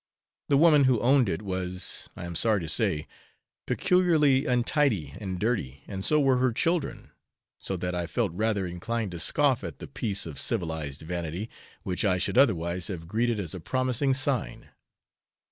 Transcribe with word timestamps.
The 0.49 0.57
woman 0.57 0.85
who 0.85 0.99
owned 0.99 1.29
it 1.29 1.43
was, 1.43 2.09
I 2.15 2.25
am 2.25 2.35
sorry 2.35 2.59
to 2.61 2.67
say, 2.67 3.07
peculiarly 3.67 4.47
untidy 4.47 5.13
and 5.19 5.37
dirty, 5.39 5.83
and 5.87 6.03
so 6.03 6.19
were 6.19 6.37
her 6.37 6.51
children: 6.51 7.11
so 7.59 7.77
that 7.77 7.93
I 7.93 8.07
felt 8.07 8.31
rather 8.33 8.65
inclined 8.65 9.11
to 9.11 9.19
scoff 9.19 9.63
at 9.63 9.77
the 9.77 9.87
piece 9.87 10.25
of 10.25 10.39
civilized 10.39 11.01
vanity, 11.03 11.51
which 11.83 12.03
I 12.03 12.17
should 12.17 12.39
otherwise 12.39 12.87
have 12.87 13.07
greeted 13.07 13.39
as 13.39 13.53
a 13.53 13.59
promising 13.59 14.15
sign. 14.15 14.69